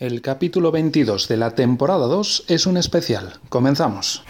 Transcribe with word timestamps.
El 0.00 0.22
capítulo 0.22 0.72
22 0.72 1.28
de 1.28 1.36
la 1.36 1.50
temporada 1.50 2.06
2 2.06 2.44
es 2.48 2.64
un 2.64 2.78
especial. 2.78 3.34
Comenzamos. 3.50 4.24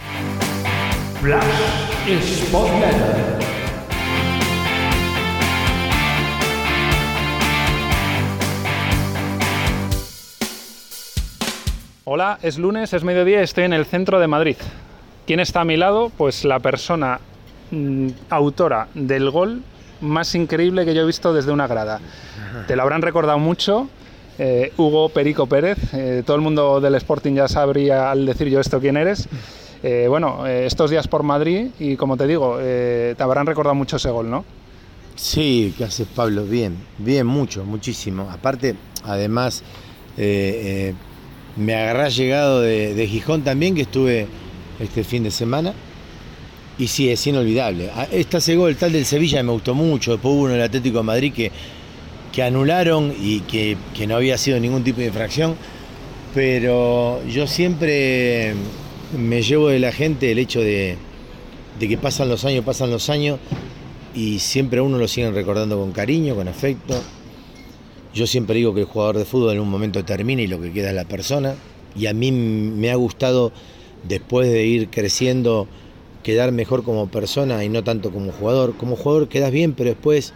Hola, 12.03 12.37
es 12.41 12.57
lunes, 12.57 12.91
es 12.91 13.05
mediodía, 13.05 13.41
estoy 13.41 13.63
en 13.63 13.71
el 13.71 13.85
centro 13.85 14.19
de 14.19 14.27
Madrid. 14.27 14.57
¿Quién 15.25 15.39
está 15.39 15.61
a 15.61 15.63
mi 15.63 15.77
lado? 15.77 16.11
Pues 16.17 16.43
la 16.43 16.59
persona 16.59 17.21
mm, 17.71 18.09
autora 18.29 18.89
del 18.93 19.29
gol 19.29 19.63
más 20.01 20.35
increíble 20.35 20.83
que 20.83 20.93
yo 20.93 21.03
he 21.03 21.05
visto 21.05 21.33
desde 21.33 21.53
una 21.53 21.67
grada. 21.67 22.01
Te 22.67 22.75
lo 22.75 22.81
habrán 22.81 23.01
recordado 23.01 23.39
mucho. 23.39 23.87
Eh, 24.39 24.71
Hugo 24.77 25.09
Perico 25.09 25.45
Pérez, 25.47 25.77
eh, 25.93 26.23
todo 26.25 26.35
el 26.35 26.41
mundo 26.41 26.79
del 26.79 26.95
Sporting 26.95 27.33
ya 27.33 27.47
sabría 27.47 28.11
al 28.11 28.25
decir 28.25 28.47
yo 28.49 28.59
esto 28.59 28.79
quién 28.79 28.97
eres. 28.97 29.27
Eh, 29.83 30.05
bueno, 30.07 30.45
estos 30.45 30.91
días 30.91 31.07
por 31.07 31.23
Madrid 31.23 31.67
y 31.79 31.95
como 31.95 32.15
te 32.15 32.27
digo, 32.27 32.57
te 32.59 33.15
habrán 33.19 33.47
recordado 33.47 33.75
mucho 33.75 33.97
ese 33.97 34.09
gol, 34.11 34.29
¿no? 34.29 34.45
Sí, 35.15 35.73
¿qué 35.77 35.85
haces 35.85 36.07
Pablo? 36.07 36.45
Bien, 36.45 36.77
bien, 36.97 37.25
mucho, 37.25 37.65
muchísimo. 37.65 38.29
Aparte, 38.31 38.75
además, 39.03 39.63
me 40.17 41.75
agarré 41.75 42.09
llegado 42.11 42.61
de, 42.61 43.07
Gijón 43.07 43.43
también, 43.43 43.75
que 43.75 43.81
estuve 43.81 44.27
este 44.79 45.03
fin 45.03 45.23
de 45.23 45.31
semana. 45.31 45.73
Y 46.77 46.87
sí, 46.87 47.09
es 47.09 47.25
inolvidable. 47.27 47.89
Ah, 47.93 48.07
Este 48.11 48.37
ese 48.37 48.55
gol, 48.55 48.75
tal 48.75 48.91
del 48.91 49.05
Sevilla, 49.05 49.43
me 49.43 49.51
gustó 49.51 49.75
mucho. 49.75 50.11
Después 50.11 50.33
hubo 50.33 50.41
uno 50.43 50.53
del 50.53 50.63
Atlético 50.63 50.99
de 50.99 51.03
Madrid 51.03 51.33
que, 51.33 51.51
que 52.31 52.43
anularon 52.43 53.13
y 53.19 53.41
que, 53.41 53.77
que 53.95 54.07
no 54.07 54.15
había 54.15 54.37
sido 54.37 54.59
ningún 54.59 54.83
tipo 54.83 54.99
de 54.99 55.07
infracción. 55.07 55.55
Pero 56.33 57.21
yo 57.27 57.45
siempre 57.47 58.53
me 59.17 59.41
llevo 59.41 59.67
de 59.67 59.79
la 59.79 59.91
gente 59.91 60.31
el 60.31 60.39
hecho 60.39 60.61
de, 60.61 60.97
de 61.79 61.87
que 61.87 61.97
pasan 61.97 62.29
los 62.29 62.45
años, 62.45 62.63
pasan 62.63 62.89
los 62.89 63.09
años 63.09 63.39
y 64.15 64.39
siempre 64.39 64.81
uno 64.81 64.97
lo 64.97 65.07
siguen 65.07 65.33
recordando 65.33 65.77
con 65.77 65.91
cariño, 65.91 66.35
con 66.35 66.47
afecto. 66.47 67.01
Yo 68.13 68.27
siempre 68.27 68.57
digo 68.57 68.73
que 68.73 68.81
el 68.81 68.85
jugador 68.85 69.17
de 69.17 69.25
fútbol 69.25 69.53
en 69.53 69.61
un 69.61 69.69
momento 69.69 70.03
termina 70.03 70.41
y 70.41 70.47
lo 70.47 70.59
que 70.59 70.71
queda 70.71 70.89
es 70.89 70.95
la 70.95 71.05
persona. 71.05 71.55
Y 71.95 72.07
a 72.07 72.13
mí 72.13 72.31
me 72.31 72.91
ha 72.91 72.95
gustado, 72.95 73.51
después 74.07 74.49
de 74.51 74.65
ir 74.65 74.89
creciendo, 74.89 75.67
quedar 76.23 76.51
mejor 76.51 76.83
como 76.83 77.07
persona 77.07 77.63
y 77.63 77.69
no 77.69 77.83
tanto 77.83 78.11
como 78.11 78.31
jugador. 78.31 78.75
Como 78.75 78.95
jugador 78.95 79.29
quedas 79.29 79.51
bien, 79.51 79.73
pero 79.73 79.89
después 79.89 80.33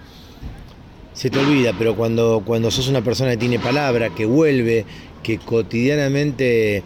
se 1.15 1.31
te 1.31 1.39
olvida. 1.39 1.73
Pero 1.77 1.95
cuando, 1.95 2.43
cuando 2.45 2.69
sos 2.69 2.87
una 2.87 3.03
persona 3.03 3.31
que 3.31 3.37
tiene 3.37 3.57
palabra, 3.57 4.09
que 4.09 4.25
vuelve, 4.25 4.85
que 5.23 5.39
cotidianamente 5.39 6.83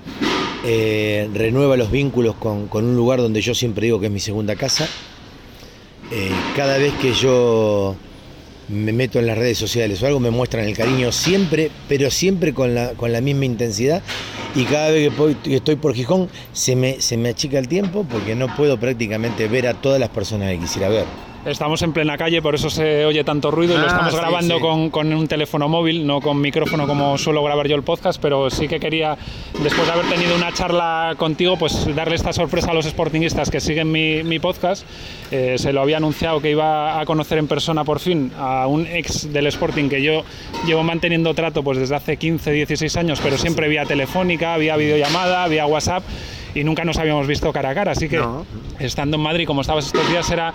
eh, 0.66 1.30
renueva 1.34 1.76
los 1.76 1.92
vínculos 1.92 2.36
con, 2.36 2.68
con 2.68 2.86
un 2.86 2.96
lugar 2.96 3.20
donde 3.20 3.42
yo 3.42 3.54
siempre 3.54 3.86
digo 3.86 4.00
que 4.00 4.06
es 4.06 4.12
mi 4.12 4.22
segunda 4.22 4.56
casa, 4.56 4.88
eh, 6.12 6.32
cada 6.56 6.78
vez 6.78 6.94
que 7.02 7.14
yo 7.14 7.96
me 8.70 8.94
meto 8.94 9.20
en 9.20 9.26
las 9.26 9.38
redes 9.38 9.58
sociales 9.58 10.02
o 10.02 10.08
algo 10.08 10.20
me 10.20 10.30
muestran 10.30 10.66
el 10.66 10.76
cariño 10.76 11.12
siempre, 11.12 11.72
pero 11.88 12.10
siempre 12.12 12.54
con 12.54 12.76
la, 12.76 12.92
con 12.92 13.12
la 13.12 13.20
misma 13.20 13.46
intensidad. 13.46 14.02
Y 14.56 14.64
cada 14.64 14.90
vez 14.90 15.12
que 15.44 15.56
estoy 15.56 15.76
por 15.76 15.94
Gijón 15.94 16.30
se 16.54 16.76
me, 16.76 17.02
se 17.02 17.18
me 17.18 17.30
achica 17.30 17.60
el 17.60 17.68
tiempo 17.68 18.06
porque 18.10 18.36
no 18.36 18.56
puedo 18.56 18.80
prácticamente 18.80 19.48
ver 19.48 19.68
a 19.68 19.76
todas 19.76 20.00
las 20.00 20.10
personas 20.10 20.52
que 20.52 20.60
quisiera 20.60 20.90
ver. 20.90 21.29
Estamos 21.46 21.82
en 21.84 21.94
plena 21.94 22.18
calle, 22.18 22.42
por 22.42 22.54
eso 22.54 22.70
se 22.70 23.06
oye 23.06 23.24
tanto 23.24 23.50
ruido 23.50 23.74
y 23.74 23.78
lo 23.78 23.84
Ah, 23.84 23.88
estamos 23.88 24.12
sí, 24.14 24.20
grabando 24.20 24.56
sí. 24.56 24.62
Con, 24.62 24.90
con 24.90 25.14
un 25.14 25.28
teléfono 25.28 25.70
móvil, 25.70 26.06
no 26.06 26.20
con 26.20 26.40
micrófono 26.42 26.86
como 26.86 27.18
suelo 27.18 27.42
grabar 27.44 27.68
yo 27.68 27.76
el 27.76 27.84
podcast, 27.84 28.22
pero 28.22 28.50
sí 28.50 28.68
que 28.68 28.80
quería, 28.80 29.18
después 29.64 29.88
de 29.88 29.94
haber 29.94 30.06
tenido 30.10 30.36
una 30.36 30.52
charla 30.52 31.14
contigo, 31.18 31.58
pues 31.58 31.96
darle 31.96 32.16
esta 32.16 32.34
sorpresa 32.34 32.72
a 32.72 32.74
los 32.74 32.86
sportingistas 32.86 33.50
que 33.50 33.62
siguen 33.62 33.90
mi, 33.92 34.22
mi 34.24 34.38
podcast. 34.40 34.86
Eh, 35.32 35.56
se 35.58 35.72
lo 35.72 35.82
había 35.82 35.98
anunciado 35.98 36.42
que 36.42 36.52
iba 36.52 37.00
a 37.00 37.06
conocer 37.06 37.38
en 37.38 37.48
persona 37.48 37.86
por 37.86 38.00
fin 38.00 38.32
a 38.38 38.68
un 38.68 38.86
ex 38.86 39.32
del 39.32 39.48
Sporting 39.48 39.88
que 39.90 40.04
yo 40.04 40.24
llevo 40.68 40.84
manteniendo 40.84 41.34
trato 41.34 41.64
pues 41.64 41.78
desde 41.78 41.96
hace 41.96 42.18
15, 42.18 42.52
16 42.52 42.98
años, 42.98 43.20
pero 43.24 43.38
siempre 43.38 43.70
vía 43.70 43.86
telefónica, 43.86 44.58
vía 44.58 44.76
videollamada, 44.76 45.48
vía 45.48 45.66
WhatsApp 45.66 46.04
y 46.60 46.64
nunca 46.64 46.84
nos 46.86 46.98
habíamos 46.98 47.26
visto 47.28 47.52
cara 47.54 47.70
a 47.70 47.76
cara, 47.76 47.92
así 47.94 48.08
que 48.10 48.18
No. 48.18 48.46
estando 48.80 49.18
en 49.18 49.24
Madrid 49.24 49.46
como 49.48 49.62
estabas 49.62 49.86
estos 49.88 50.08
días 50.10 50.30
era 50.30 50.54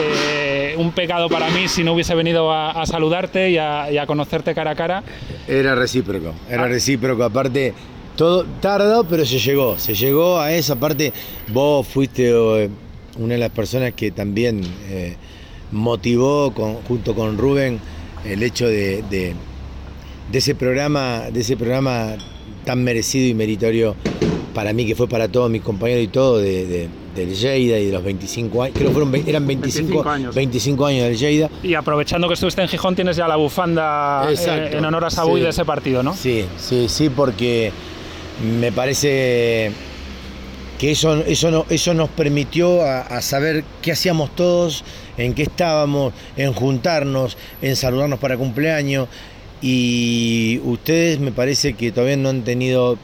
eh, 0.00 0.74
un 0.76 0.92
pecado 0.92 1.28
para 1.28 1.48
mí 1.50 1.68
si 1.68 1.82
no 1.84 1.92
hubiese 1.94 2.14
venido 2.14 2.52
a, 2.52 2.70
a 2.72 2.86
saludarte 2.86 3.50
y 3.50 3.58
a, 3.58 3.90
y 3.90 3.98
a 3.98 4.06
conocerte 4.06 4.54
cara 4.54 4.72
a 4.72 4.74
cara. 4.74 5.02
Era 5.46 5.74
recíproco, 5.74 6.34
era 6.48 6.64
Ah. 6.64 6.68
recíproco. 6.68 7.24
Aparte, 7.24 7.72
todo 8.16 8.44
tardó, 8.60 9.04
pero 9.04 9.24
se 9.24 9.38
llegó. 9.38 9.78
Se 9.78 9.94
llegó 9.94 10.38
a 10.40 10.52
esa 10.52 10.76
parte. 10.76 11.12
Vos 11.48 11.86
fuiste 11.86 12.30
eh, 12.30 12.68
una 13.18 13.34
de 13.34 13.38
las 13.40 13.50
personas 13.50 13.92
que 13.94 14.10
también 14.10 14.60
eh, 14.88 15.16
motivó 15.72 16.52
con- 16.52 16.74
junto 16.82 17.14
con 17.14 17.36
Rubén 17.38 17.80
el 18.24 18.42
hecho 18.42 18.66
de, 18.66 19.02
de- 19.10 19.34
de 20.30 20.38
ese 20.38 20.54
programa, 20.54 21.30
de 21.32 21.40
ese 21.40 21.56
programa 21.56 22.16
tan 22.64 22.84
merecido 22.84 23.26
y 23.26 23.34
meritorio 23.34 23.94
para 24.58 24.72
mí, 24.72 24.84
que 24.84 24.96
fue 24.96 25.06
para 25.06 25.28
todos 25.28 25.48
mis 25.48 25.62
compañeros 25.62 26.02
y 26.02 26.08
todo, 26.08 26.38
de, 26.38 26.66
de- 26.66 26.88
del 27.14 27.32
Lleida 27.32 27.78
y 27.78 27.86
de 27.86 27.92
los 27.92 28.02
25 28.02 28.60
años. 28.64 28.76
Creo 28.76 28.88
que 28.88 28.92
fueron, 28.94 29.14
eran 29.24 29.46
25, 29.46 29.86
25 29.86 30.10
años. 30.10 30.34
25 30.34 30.86
años 30.86 31.02
del 31.04 31.16
Lleida. 31.16 31.48
Y 31.62 31.74
aprovechando 31.74 32.26
que 32.26 32.34
estuviste 32.34 32.60
en 32.62 32.66
Gijón, 32.66 32.96
tienes 32.96 33.14
ya 33.16 33.28
la 33.28 33.36
bufanda 33.36 34.26
eh, 34.28 34.70
en 34.72 34.84
honor 34.84 35.04
a 35.04 35.10
Sabuy 35.10 35.38
sí. 35.38 35.44
de 35.44 35.50
ese 35.50 35.64
partido, 35.64 36.02
¿no? 36.02 36.12
Sí, 36.16 36.44
sí, 36.56 36.86
sí, 36.88 37.08
porque 37.08 37.70
me 38.60 38.72
parece 38.72 39.70
que 40.80 40.90
eso, 40.90 41.14
eso, 41.24 41.52
no- 41.52 41.64
eso 41.70 41.94
nos 41.94 42.08
permitió 42.08 42.82
a, 42.82 43.02
a 43.02 43.22
saber 43.22 43.62
qué 43.80 43.92
hacíamos 43.92 44.34
todos, 44.34 44.82
en 45.16 45.34
qué 45.34 45.44
estábamos, 45.44 46.12
en 46.36 46.52
juntarnos, 46.52 47.36
en 47.62 47.76
saludarnos 47.76 48.18
para 48.18 48.36
cumpleaños. 48.36 49.06
Y 49.62 50.60
ustedes 50.64 51.20
me 51.20 51.30
parece 51.30 51.74
que 51.74 51.92
todavía 51.92 52.16
no 52.16 52.28
han 52.30 52.42
tenido 52.42 52.98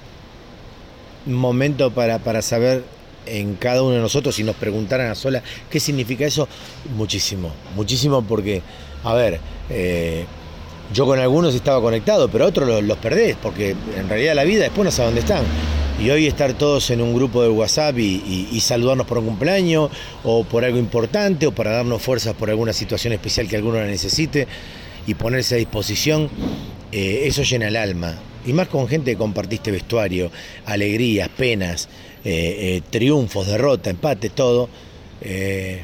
momento 1.26 1.90
para, 1.90 2.18
para 2.18 2.42
saber 2.42 2.84
en 3.26 3.54
cada 3.54 3.82
uno 3.82 3.92
de 3.92 4.00
nosotros, 4.00 4.34
si 4.34 4.44
nos 4.44 4.56
preguntaran 4.56 5.10
a 5.10 5.14
sola 5.14 5.42
qué 5.70 5.80
significa 5.80 6.26
eso, 6.26 6.48
muchísimo, 6.96 7.52
muchísimo 7.74 8.22
porque, 8.22 8.62
a 9.02 9.14
ver, 9.14 9.40
eh, 9.70 10.24
yo 10.92 11.06
con 11.06 11.18
algunos 11.18 11.54
estaba 11.54 11.80
conectado, 11.80 12.28
pero 12.28 12.46
otros 12.46 12.82
los, 12.82 12.98
perdés, 12.98 13.36
porque 13.42 13.74
en 13.96 14.08
realidad 14.08 14.34
la 14.34 14.44
vida 14.44 14.64
después 14.64 14.84
no 14.84 14.90
sabe 14.90 15.06
dónde 15.06 15.20
están. 15.20 15.44
Y 16.02 16.10
hoy 16.10 16.26
estar 16.26 16.52
todos 16.54 16.90
en 16.90 17.00
un 17.00 17.14
grupo 17.14 17.42
de 17.42 17.48
WhatsApp 17.48 17.96
y 17.98 18.60
saludarnos 18.60 19.06
por 19.06 19.18
un 19.18 19.26
cumpleaños, 19.26 19.90
o 20.24 20.44
por 20.44 20.64
algo 20.64 20.78
importante, 20.78 21.46
o 21.46 21.52
para 21.52 21.70
darnos 21.70 22.02
fuerzas 22.02 22.34
por 22.34 22.50
alguna 22.50 22.72
situación 22.72 23.12
especial 23.12 23.48
que 23.48 23.56
alguno 23.56 23.78
la 23.78 23.86
necesite, 23.86 24.48
y 25.06 25.14
ponerse 25.14 25.54
a 25.54 25.58
disposición, 25.58 26.28
eh, 26.92 27.22
eso 27.24 27.42
llena 27.42 27.68
el 27.68 27.76
alma. 27.76 28.14
Y 28.46 28.52
más 28.52 28.68
con 28.68 28.88
gente 28.88 29.12
que 29.12 29.16
compartiste 29.16 29.70
vestuario, 29.70 30.30
alegrías, 30.66 31.28
penas, 31.30 31.88
eh, 32.24 32.76
eh, 32.76 32.82
triunfos, 32.90 33.46
derrotas, 33.46 33.92
empates, 33.92 34.32
todo. 34.32 34.68
eh, 35.20 35.82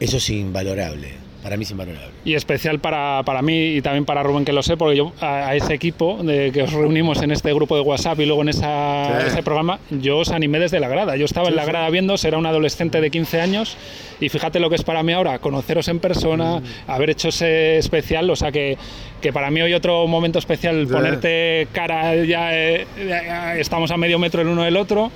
eso 0.00 0.16
es 0.18 0.30
invalorable. 0.30 1.23
Para 1.44 1.56
mí 1.58 1.62
es 1.64 1.70
invalorable. 1.70 2.08
Y 2.24 2.34
especial 2.34 2.78
para, 2.80 3.22
para 3.24 3.42
mí 3.42 3.76
y 3.76 3.82
también 3.82 4.06
para 4.06 4.22
Rubén, 4.22 4.46
que 4.46 4.52
lo 4.54 4.62
sé, 4.62 4.78
porque 4.78 4.96
yo 4.96 5.12
a, 5.20 5.48
a 5.50 5.54
ese 5.54 5.74
equipo 5.74 6.18
de 6.22 6.50
que 6.52 6.62
os 6.62 6.72
reunimos 6.72 7.22
en 7.22 7.30
este 7.30 7.52
grupo 7.52 7.76
de 7.76 7.82
WhatsApp 7.82 8.18
y 8.20 8.24
luego 8.26 8.40
en 8.40 8.48
esa, 8.48 9.20
Sí. 9.20 9.26
ese 9.28 9.42
programa, 9.42 9.78
yo 9.90 10.18
os 10.18 10.30
animé 10.30 10.58
desde 10.58 10.80
la 10.80 10.88
grada. 10.88 11.16
Yo 11.16 11.26
estaba 11.26 11.48
en 11.48 11.52
Sí, 11.52 11.56
la 11.56 11.64
sí. 11.64 11.68
grada 11.70 11.90
viendo, 11.90 12.14
era 12.24 12.38
un 12.38 12.46
adolescente 12.46 13.00
de 13.02 13.10
15 13.10 13.42
años 13.42 13.76
y 14.20 14.30
fíjate 14.30 14.58
lo 14.58 14.70
que 14.70 14.76
es 14.76 14.84
para 14.84 15.02
mí 15.02 15.12
ahora, 15.12 15.38
conoceros 15.38 15.86
en 15.88 15.98
persona, 16.00 16.60
Mm. 16.60 16.90
haber 16.90 17.10
hecho 17.10 17.28
ese 17.28 17.76
especial, 17.76 18.30
o 18.30 18.36
sea 18.36 18.50
que, 18.50 18.78
que 19.20 19.30
para 19.32 19.50
mí 19.50 19.60
hoy 19.60 19.74
otro 19.74 20.06
momento 20.06 20.38
especial, 20.38 20.86
Sí. 20.86 20.92
ponerte 20.94 21.68
cara, 21.72 22.16
ya, 22.24 22.56
eh, 22.58 22.86
ya 23.06 23.56
estamos 23.58 23.90
a 23.90 23.98
medio 23.98 24.18
metro 24.18 24.40
el 24.40 24.48
uno 24.48 24.62
del 24.62 24.78
otro 24.78 25.10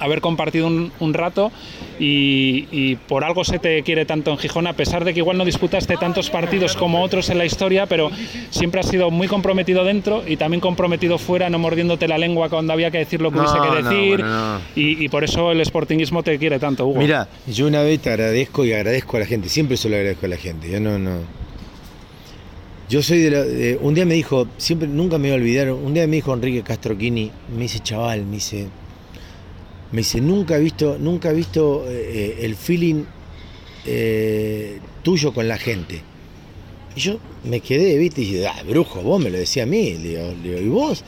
haber 0.00 0.20
compartido 0.20 0.66
un, 0.66 0.90
un 1.00 1.14
rato 1.14 1.52
y, 1.98 2.66
y 2.72 2.96
por 2.96 3.22
algo 3.24 3.44
se 3.44 3.58
te 3.58 3.82
quiere 3.82 4.04
tanto 4.06 4.30
en 4.30 4.38
Gijón, 4.38 4.66
a 4.66 4.72
pesar 4.72 5.04
de 5.04 5.12
que 5.14 5.20
igual 5.20 5.36
no 5.38 5.44
disputaste 5.44 5.96
tantos 5.96 6.30
partidos 6.30 6.74
como 6.76 7.02
otros 7.02 7.28
en 7.30 7.38
la 7.38 7.44
historia, 7.44 7.86
pero 7.86 8.10
siempre 8.50 8.80
has 8.80 8.88
sido 8.88 9.10
muy 9.10 9.28
comprometido 9.28 9.84
dentro 9.84 10.22
y 10.26 10.36
también 10.36 10.60
comprometido 10.60 11.18
fuera, 11.18 11.50
no 11.50 11.58
mordiéndote 11.58 12.08
la 12.08 12.18
lengua 12.18 12.48
cuando 12.48 12.72
había 12.72 12.90
que 12.90 12.98
decir 12.98 13.20
lo 13.20 13.30
que 13.30 13.36
No, 13.36 13.42
hubiese 13.42 13.58
que 13.60 13.82
no, 13.82 13.90
decir. 13.90 14.08
bueno, 14.20 14.54
no. 14.54 14.60
y, 14.74 15.04
y 15.04 15.08
por 15.08 15.24
eso 15.24 15.52
el 15.52 15.64
sportingismo 15.64 16.22
te 16.22 16.38
quiere 16.38 16.58
tanto, 16.58 16.86
Hugo. 16.86 16.98
Mira, 17.00 17.28
yo 17.46 17.66
una 17.66 17.82
vez 17.82 18.00
te 18.00 18.10
agradezco 18.10 18.64
y 18.64 18.72
agradezco 18.72 19.16
a 19.16 19.20
la 19.20 19.26
gente, 19.26 19.48
siempre 19.48 19.76
se 19.76 19.88
lo 19.88 19.96
agradezco 19.96 20.26
a 20.26 20.28
la 20.30 20.36
gente. 20.36 20.70
Yo 20.70 20.80
no, 20.80 20.98
no. 20.98 21.18
Yo 22.88 23.02
soy 23.02 23.18
de, 23.18 23.30
la- 23.30 23.44
de- 23.44 23.78
Un 23.80 23.94
día 23.94 24.04
me 24.04 24.14
dijo, 24.14 24.48
siempre, 24.56 24.88
nunca 24.88 25.16
me 25.18 25.28
voy 25.28 25.32
a 25.32 25.40
olvidar, 25.40 25.70
un 25.70 25.94
día 25.94 26.06
me 26.08 26.16
dijo 26.16 26.34
Enrique 26.34 26.62
Castroquini, 26.62 27.30
me 27.54 27.62
dice, 27.62 27.78
chaval, 27.80 28.24
me 28.24 28.36
dice. 28.36 28.66
Me 29.92 29.98
dice, 29.98 30.20
nunca 30.20 30.56
he 30.56 30.60
visto, 30.60 30.98
nunca 30.98 31.30
he 31.30 31.34
visto 31.34 31.84
eh, 31.88 32.38
el 32.42 32.54
feeling 32.54 33.04
eh, 33.86 34.78
tuyo 35.02 35.32
con 35.32 35.48
la 35.48 35.58
gente. 35.58 36.02
Y 36.94 37.00
yo 37.00 37.18
me 37.44 37.60
quedé, 37.60 37.96
viste, 37.98 38.22
y 38.22 38.26
dije, 38.26 38.46
ah, 38.46 38.62
brujo, 38.68 39.02
vos 39.02 39.20
me 39.22 39.30
lo 39.30 39.38
decía 39.38 39.64
a 39.64 39.66
mí. 39.66 39.94
Le 39.98 40.34
digo, 40.34 40.60
¿y 40.60 40.68
vos? 40.68 41.04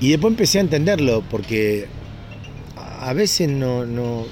Y 0.00 0.10
después 0.10 0.32
empecé 0.32 0.58
a 0.58 0.62
entenderlo, 0.62 1.22
porque 1.30 1.86
a 2.76 3.12
veces 3.12 3.48
no, 3.48 3.86
no. 3.86 4.26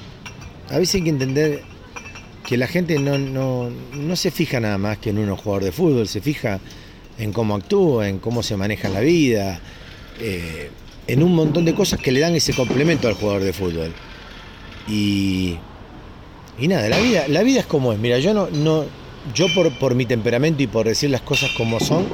A 0.68 0.78
veces 0.78 0.96
hay 0.96 1.02
que 1.04 1.10
entender 1.10 1.62
que 2.46 2.56
la 2.56 2.66
gente 2.66 2.98
no, 2.98 3.18
no, 3.18 3.70
no 3.70 4.16
se 4.16 4.30
fija 4.30 4.60
nada 4.60 4.78
más 4.78 4.98
que 4.98 5.10
en 5.10 5.18
uno 5.18 5.36
jugador 5.36 5.64
de 5.64 5.72
fútbol, 5.72 6.08
se 6.08 6.20
fija 6.20 6.60
en 7.18 7.32
cómo 7.32 7.54
actúa, 7.54 8.08
en 8.08 8.18
cómo 8.18 8.42
se 8.42 8.56
maneja 8.56 8.88
la 8.88 9.00
vida, 9.00 9.60
eh, 10.20 10.70
en 11.06 11.22
un 11.22 11.34
montón 11.34 11.64
de 11.64 11.74
cosas 11.74 12.00
que 12.00 12.12
le 12.12 12.20
dan 12.20 12.34
ese 12.34 12.52
complemento 12.52 13.08
al 13.08 13.14
jugador 13.14 13.42
de 13.42 13.52
fútbol. 13.52 13.92
Y, 14.88 15.56
y 16.58 16.68
nada, 16.68 16.88
la 16.88 16.98
vida, 16.98 17.28
la 17.28 17.42
vida 17.42 17.60
es 17.60 17.66
como 17.66 17.92
es. 17.92 17.98
Mira, 17.98 18.18
yo 18.18 18.34
no, 18.34 18.48
no, 18.50 18.84
yo 19.34 19.46
por, 19.54 19.72
por 19.78 19.94
mi 19.94 20.06
temperamento 20.06 20.62
y 20.62 20.66
por 20.66 20.86
decir 20.86 21.10
las 21.10 21.22
cosas 21.22 21.50
como 21.56 21.80
son, 21.80 22.06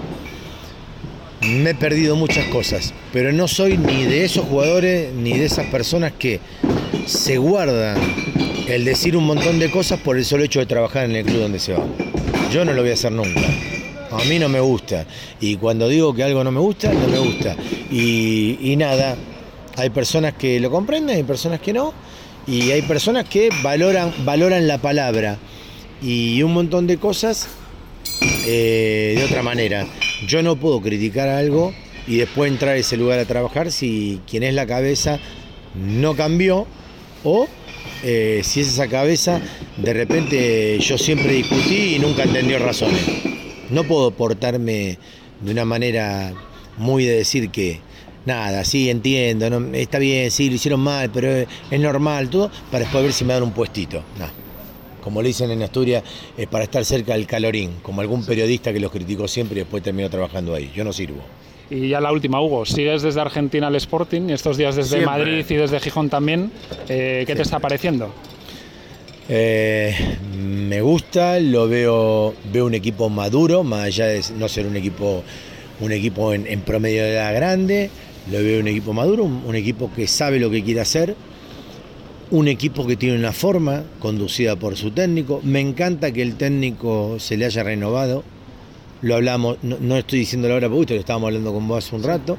me 1.40 1.70
he 1.70 1.74
perdido 1.74 2.16
muchas 2.16 2.46
cosas, 2.46 2.92
pero 3.12 3.32
no 3.32 3.46
soy 3.48 3.78
ni 3.78 4.04
de 4.04 4.24
esos 4.24 4.44
jugadores 4.44 5.12
ni 5.14 5.38
de 5.38 5.44
esas 5.44 5.66
personas 5.66 6.12
que 6.12 6.40
se 7.06 7.38
guardan 7.38 7.96
el 8.66 8.84
decir 8.84 9.16
un 9.16 9.24
montón 9.24 9.58
de 9.58 9.70
cosas 9.70 10.00
por 10.00 10.18
el 10.18 10.24
solo 10.24 10.44
hecho 10.44 10.58
de 10.60 10.66
trabajar 10.66 11.04
en 11.04 11.16
el 11.16 11.24
club 11.24 11.40
donde 11.40 11.58
se 11.58 11.72
va. 11.72 11.84
Yo 12.52 12.64
no 12.64 12.72
lo 12.72 12.82
voy 12.82 12.90
a 12.90 12.94
hacer 12.94 13.12
nunca. 13.12 13.40
A 14.10 14.24
mí 14.24 14.38
no 14.38 14.48
me 14.48 14.60
gusta. 14.60 15.06
Y 15.40 15.56
cuando 15.56 15.88
digo 15.88 16.14
que 16.14 16.24
algo 16.24 16.42
no 16.42 16.50
me 16.50 16.60
gusta, 16.60 16.92
no 16.92 17.08
me 17.08 17.18
gusta. 17.18 17.56
Y, 17.90 18.74
nada, 18.76 19.16
hay 19.76 19.90
personas 19.90 20.34
que 20.34 20.60
lo 20.60 20.70
comprenden, 20.70 21.16
hay 21.16 21.22
personas 21.22 21.60
que 21.60 21.72
no. 21.72 21.92
Y 22.46 22.70
hay 22.70 22.82
personas 22.82 23.28
que 23.28 23.50
valoran, 23.62 24.12
valoran 24.24 24.66
la 24.66 24.78
palabra. 24.78 25.38
Y 26.00 26.42
un 26.42 26.54
montón 26.54 26.86
de 26.86 26.98
cosas 26.98 27.48
eh, 28.46 29.14
de 29.16 29.24
otra 29.24 29.42
manera. 29.42 29.86
Yo 30.26 30.42
no 30.42 30.56
puedo 30.56 30.80
criticar 30.80 31.28
algo 31.28 31.72
y 32.06 32.16
después 32.16 32.50
entrar 32.50 32.74
a 32.74 32.78
ese 32.78 32.96
lugar 32.96 33.18
a 33.18 33.24
trabajar 33.26 33.70
si 33.70 34.20
quien 34.28 34.42
es 34.42 34.54
la 34.54 34.66
cabeza 34.66 35.18
no 35.74 36.16
cambió 36.16 36.66
o 37.24 37.46
eh, 38.02 38.42
si 38.44 38.60
es 38.60 38.68
esa 38.68 38.88
cabeza, 38.88 39.40
de 39.76 39.92
repente 39.92 40.78
yo 40.78 40.96
siempre 40.96 41.32
discutí 41.32 41.96
y 41.96 41.98
nunca 41.98 42.22
entendió 42.22 42.58
razones. 42.58 43.02
No 43.70 43.84
puedo 43.84 44.12
portarme 44.12 44.98
de 45.40 45.52
una 45.52 45.64
manera 45.64 46.32
muy 46.78 47.04
de 47.04 47.16
decir 47.16 47.50
que 47.50 47.80
nada, 48.26 48.64
sí, 48.64 48.90
entiendo, 48.90 49.48
no, 49.50 49.74
está 49.74 49.98
bien, 49.98 50.30
sí, 50.30 50.48
lo 50.48 50.56
hicieron 50.56 50.80
mal, 50.80 51.10
pero 51.12 51.30
es, 51.30 51.48
es 51.70 51.80
normal, 51.80 52.28
todo, 52.28 52.50
para 52.70 52.84
después 52.84 53.04
ver 53.04 53.12
si 53.12 53.24
me 53.24 53.34
dan 53.34 53.42
un 53.42 53.52
puestito. 53.52 54.02
No. 54.18 54.26
Como 55.02 55.22
le 55.22 55.28
dicen 55.28 55.50
en 55.50 55.62
Asturias, 55.62 56.02
es 56.36 56.46
para 56.48 56.64
estar 56.64 56.84
cerca 56.84 57.14
del 57.14 57.26
calorín, 57.26 57.76
como 57.82 58.00
algún 58.02 58.24
periodista 58.26 58.72
que 58.72 58.80
los 58.80 58.90
criticó 58.90 59.26
siempre 59.26 59.56
y 59.56 59.60
después 59.60 59.82
terminó 59.82 60.10
trabajando 60.10 60.54
ahí. 60.54 60.70
Yo 60.74 60.84
no 60.84 60.92
sirvo. 60.92 61.22
Y 61.70 61.88
ya 61.88 62.00
la 62.00 62.12
última, 62.12 62.40
Hugo, 62.40 62.64
sigues 62.64 63.02
desde 63.02 63.20
Argentina 63.20 63.66
al 63.66 63.76
Sporting 63.76 64.28
y 64.28 64.32
estos 64.32 64.56
días 64.56 64.74
desde 64.76 64.96
Siempre. 64.96 65.06
Madrid 65.06 65.44
y 65.48 65.54
desde 65.54 65.80
Gijón 65.80 66.08
también. 66.08 66.50
Eh, 66.88 67.24
¿Qué 67.26 67.34
te 67.34 67.42
está 67.42 67.58
pareciendo? 67.58 68.12
Eh, 69.28 69.94
me 70.34 70.80
gusta, 70.80 71.38
lo 71.40 71.68
veo, 71.68 72.34
veo 72.50 72.64
un 72.64 72.74
equipo 72.74 73.10
maduro, 73.10 73.64
más 73.64 73.84
allá 73.84 74.06
de 74.06 74.22
no 74.38 74.48
ser 74.48 74.66
un 74.66 74.76
equipo, 74.76 75.22
un 75.80 75.92
equipo 75.92 76.32
en, 76.32 76.60
promedio 76.62 77.02
de 77.02 77.12
edad 77.12 77.34
grande, 77.34 77.90
lo 78.30 78.38
veo 78.38 78.60
un 78.60 78.68
equipo 78.68 78.92
maduro, 78.92 79.24
un, 79.24 79.54
equipo 79.54 79.90
que 79.94 80.06
sabe 80.06 80.38
lo 80.38 80.50
que 80.50 80.62
quiere 80.62 80.80
hacer, 80.80 81.14
un 82.30 82.48
equipo 82.48 82.86
que 82.86 82.96
tiene 82.96 83.16
una 83.16 83.32
forma 83.32 83.84
conducida 84.00 84.56
por 84.56 84.76
su 84.76 84.90
técnico. 84.90 85.40
Me 85.44 85.60
encanta 85.60 86.12
que 86.12 86.22
el 86.22 86.36
técnico 86.36 87.16
se 87.18 87.36
le 87.36 87.46
haya 87.46 87.62
renovado. 87.62 88.24
Lo 89.00 89.14
hablamos, 89.14 89.58
no, 89.62 89.78
no 89.80 89.96
estoy 89.96 90.20
diciendo 90.20 90.52
ahora 90.52 90.68
porque 90.68 90.94
lo 90.94 91.00
estábamos 91.00 91.28
hablando 91.28 91.52
con 91.52 91.68
vos 91.68 91.84
hace 91.84 91.96
un 91.96 92.02
rato. 92.02 92.36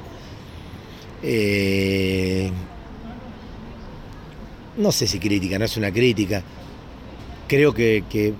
Eh, 1.22 2.50
no 4.76 4.92
sé 4.92 5.06
si 5.06 5.18
crítica, 5.18 5.58
no 5.58 5.64
es 5.64 5.76
una 5.76 5.92
crítica. 5.92 6.42
Creo 7.48 7.74
que, 7.74 8.04
que- 8.08 8.34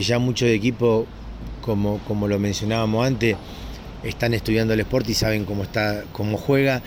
ya 0.00 0.18
muchos 0.18 0.48
equipos, 0.48 1.04
como, 1.60 1.98
como 2.08 2.26
lo 2.26 2.38
mencionábamos 2.38 3.06
antes, 3.06 3.36
están 4.04 4.34
estudiando 4.34 4.74
el 4.74 4.80
Sport 4.80 5.08
y 5.08 5.14
saben 5.14 5.44
cómo 5.44 5.62
está, 5.62 6.04
cómo 6.12 6.38
juega. 6.38 6.82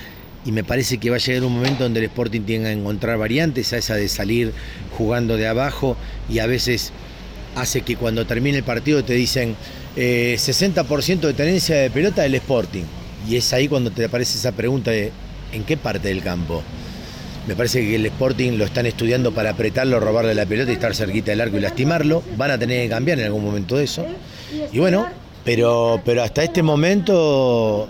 Y 0.45 0.51
me 0.51 0.63
parece 0.63 0.99
que 0.99 1.09
va 1.09 1.15
a 1.15 1.19
llegar 1.19 1.43
un 1.43 1.53
momento 1.53 1.83
donde 1.83 1.99
el 1.99 2.05
Sporting 2.05 2.41
tenga 2.41 2.69
que 2.69 2.73
encontrar 2.73 3.17
variantes 3.17 3.73
a 3.73 3.77
esa 3.77 3.95
de 3.95 4.07
salir 4.07 4.53
jugando 4.95 5.37
de 5.37 5.47
abajo 5.47 5.97
y 6.29 6.39
a 6.39 6.45
veces 6.45 6.91
hace 7.55 7.81
que 7.81 7.95
cuando 7.95 8.25
termine 8.27 8.57
el 8.57 8.63
partido 8.63 9.03
te 9.03 9.13
dicen 9.13 9.55
eh, 9.95 10.35
60% 10.37 11.19
de 11.21 11.33
tenencia 11.33 11.77
de 11.77 11.89
pelota 11.89 12.21
del 12.21 12.35
Sporting. 12.35 12.83
Y 13.27 13.37
es 13.37 13.53
ahí 13.53 13.67
cuando 13.67 13.89
te 13.91 14.05
aparece 14.05 14.37
esa 14.37 14.51
pregunta 14.51 14.91
de 14.91 15.11
¿en 15.51 15.63
qué 15.63 15.77
parte 15.77 16.09
del 16.09 16.21
campo? 16.21 16.61
Me 17.47 17.55
parece 17.55 17.81
que 17.81 17.95
el 17.95 18.05
Sporting 18.07 18.53
lo 18.53 18.65
están 18.65 18.85
estudiando 18.85 19.31
para 19.31 19.51
apretarlo, 19.51 19.99
robarle 19.99 20.33
la 20.33 20.45
pelota 20.45 20.71
y 20.71 20.75
estar 20.75 20.95
cerquita 20.95 21.31
del 21.31 21.41
arco 21.41 21.57
y 21.57 21.61
lastimarlo. 21.61 22.23
Van 22.37 22.51
a 22.51 22.57
tener 22.57 22.83
que 22.83 22.89
cambiar 22.89 23.19
en 23.19 23.25
algún 23.25 23.45
momento 23.45 23.79
eso. 23.79 24.05
Y 24.71 24.79
bueno, 24.79 25.07
pero, 25.45 26.01
pero 26.03 26.23
hasta 26.23 26.43
este 26.43 26.63
momento 26.63 27.87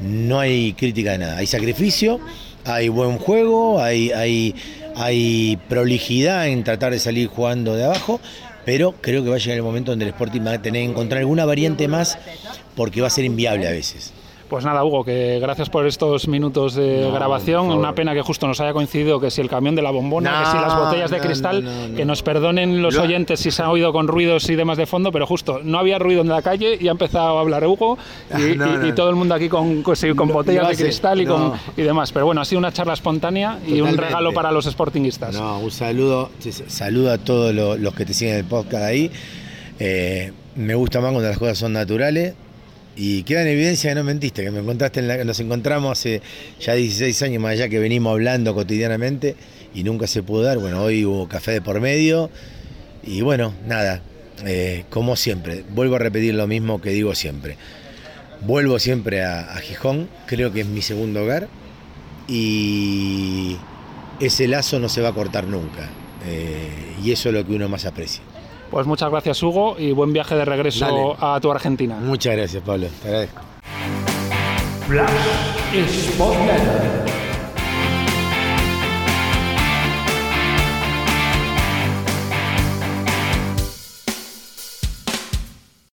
no 0.00 0.40
hay 0.40 0.72
crítica 0.72 1.12
de 1.12 1.18
nada. 1.18 1.36
Hay 1.36 1.46
sacrificio, 1.46 2.20
hay 2.64 2.88
buen 2.88 3.18
juego, 3.18 3.80
hay, 3.80 4.12
hay, 4.12 4.54
hay 4.94 5.58
prolijidad 5.68 6.48
en 6.48 6.64
tratar 6.64 6.92
de 6.92 7.00
salir 7.00 7.26
jugando 7.28 7.74
de 7.74 7.84
abajo, 7.84 8.20
pero 8.64 8.94
creo 9.00 9.24
que 9.24 9.30
va 9.30 9.36
a 9.36 9.38
llegar 9.38 9.56
el 9.56 9.64
momento 9.64 9.90
donde 9.90 10.04
el 10.04 10.10
Sporting 10.12 10.46
va 10.46 10.52
a 10.52 10.62
tener 10.62 10.84
que 10.84 10.90
encontrar 10.90 11.18
alguna 11.18 11.44
variante 11.44 11.88
más 11.88 12.18
porque 12.76 13.00
va 13.00 13.08
a 13.08 13.10
ser 13.10 13.24
inviable 13.24 13.66
a 13.66 13.72
veces. 13.72 14.12
Pues 14.52 14.66
nada, 14.66 14.84
Hugo, 14.84 15.02
que 15.02 15.38
gracias 15.40 15.70
por 15.70 15.86
estos 15.86 16.28
minutos 16.28 16.74
de 16.74 17.04
No, 17.08 17.12
grabación. 17.14 17.70
Una 17.70 17.94
pena 17.94 18.12
que 18.12 18.20
justo 18.20 18.46
nos 18.46 18.60
haya 18.60 18.74
coincidido 18.74 19.18
que 19.18 19.30
si 19.30 19.40
el 19.40 19.48
camión 19.48 19.74
de 19.74 19.80
la 19.80 19.90
bombona, 19.90 20.30
No, 20.30 20.44
que 20.44 20.50
si 20.50 20.56
las 20.58 20.76
botellas 20.78 21.10
de 21.10 21.16
no, 21.16 21.24
cristal, 21.24 21.92
que 21.96 22.04
nos 22.04 22.22
perdonen 22.22 22.82
los 22.82 22.94
Lo- 22.94 23.00
oyentes 23.04 23.40
si 23.40 23.50
se 23.50 23.62
ha 23.62 23.70
oído 23.70 23.94
con 23.94 24.08
ruidos 24.08 24.50
y 24.50 24.54
demás 24.54 24.76
de 24.76 24.84
fondo, 24.84 25.10
pero 25.10 25.26
justo 25.26 25.60
no 25.64 25.78
había 25.78 25.98
ruido 25.98 26.20
en 26.20 26.28
la 26.28 26.42
calle 26.42 26.76
y 26.78 26.88
ha 26.88 26.90
empezado 26.90 27.38
a 27.38 27.40
hablar 27.40 27.66
Hugo 27.66 27.96
y, 28.28 28.60
Ah, 28.60 28.82
y- 28.86 28.92
todo 28.92 29.08
el 29.08 29.16
mundo 29.16 29.34
aquí 29.34 29.48
con, 29.48 29.82
con, 29.82 30.28
botellas 30.28 30.68
de 30.68 30.76
cristal 30.84 31.22
y, 31.22 31.24
con, 31.24 31.54
y 31.74 31.80
demás. 31.80 32.12
Pero 32.12 32.26
bueno, 32.26 32.42
ha 32.42 32.44
sido 32.44 32.58
una 32.58 32.72
charla 32.74 32.92
espontánea 32.92 33.58
y 33.66 33.80
un 33.80 33.96
regalo 33.96 34.34
para 34.34 34.52
los 34.52 34.66
sportingistas. 34.66 35.34
No, 35.34 35.60
un 35.60 35.70
saludo, 35.70 36.28
saludo 36.66 37.10
a 37.10 37.16
todos 37.16 37.54
lo- 37.54 37.78
los 37.78 37.94
que 37.94 38.04
te 38.04 38.12
siguen 38.12 38.36
el 38.36 38.44
podcast 38.44 38.84
ahí. 38.84 39.10
Eh, 39.78 40.30
me 40.56 40.74
gusta 40.74 41.00
más 41.00 41.12
cuando 41.12 41.26
las 41.30 41.38
cosas 41.38 41.56
son 41.56 41.72
naturales 41.72 42.34
y 42.96 43.22
queda 43.22 43.42
en 43.42 43.48
evidencia 43.48 43.90
que 43.90 43.94
no 43.94 44.04
mentiste, 44.04 44.42
que 44.42 44.50
me 44.50 44.60
encontraste 44.60 45.00
en 45.00 45.08
la 45.08 45.24
nos 45.24 45.40
encontramos 45.40 45.98
hace 45.98 46.20
ya 46.60 46.74
16 46.74 47.22
años 47.22 47.42
más 47.42 47.52
allá 47.52 47.68
que 47.68 47.78
venimos 47.78 48.12
hablando 48.12 48.54
cotidianamente 48.54 49.34
y 49.74 49.82
nunca 49.84 50.06
se 50.06 50.22
pudo 50.22 50.42
dar. 50.42 50.58
Bueno, 50.58 50.82
hoy 50.82 51.04
hubo 51.04 51.28
café 51.28 51.52
de 51.52 51.62
por 51.62 51.80
medio 51.80 52.30
y 53.02 53.22
bueno, 53.22 53.54
nada, 53.66 54.02
eh, 54.44 54.84
como 54.90 55.16
siempre, 55.16 55.64
vuelvo 55.70 55.96
a 55.96 55.98
repetir 55.98 56.34
lo 56.34 56.46
mismo 56.46 56.80
que 56.80 56.90
digo 56.90 57.14
siempre. 57.14 57.56
Vuelvo 58.42 58.78
siempre 58.78 59.22
a, 59.24 59.52
a 59.54 59.58
Gijón, 59.60 60.08
creo 60.26 60.52
que 60.52 60.60
es 60.60 60.66
mi 60.66 60.82
segundo 60.82 61.22
hogar 61.22 61.48
y 62.28 63.56
ese 64.20 64.48
lazo 64.48 64.78
no 64.78 64.88
se 64.88 65.00
va 65.00 65.10
a 65.10 65.14
cortar 65.14 65.46
nunca. 65.46 65.90
eh, 66.26 66.68
y 67.02 67.10
eso 67.10 67.30
es 67.30 67.34
lo 67.34 67.44
que 67.44 67.52
uno 67.52 67.68
más 67.68 67.84
aprecia. 67.84 68.22
Pues 68.72 68.86
muchas 68.86 69.10
gracias, 69.10 69.42
Hugo, 69.42 69.76
y 69.78 69.92
buen 69.92 70.14
viaje 70.14 70.34
de 70.34 70.46
regreso 70.46 70.86
Dale. 70.86 71.14
a 71.20 71.38
tu 71.40 71.50
Argentina. 71.50 71.98
Muchas 72.00 72.34
gracias, 72.34 72.62
Pablo. 72.62 72.86
Te 73.02 73.08
agradezco. 73.08 73.42
Flash 74.88 76.08
Spotlight. 76.14 77.11